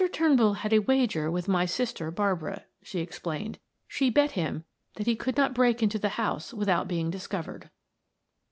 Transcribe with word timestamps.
Turnbull 0.11 0.53
had 0.55 0.73
a 0.73 0.79
wager 0.79 1.29
with 1.29 1.47
my 1.47 1.67
sister, 1.67 2.09
Barbara," 2.09 2.63
she 2.81 3.01
explained. 3.01 3.59
"She 3.87 4.09
bet 4.09 4.31
him 4.31 4.63
that 4.95 5.05
he 5.05 5.15
could 5.15 5.37
not 5.37 5.53
break 5.53 5.83
into 5.83 5.99
the 5.99 6.09
house 6.17 6.55
without 6.55 6.87
being 6.87 7.11
discovered." 7.11 7.69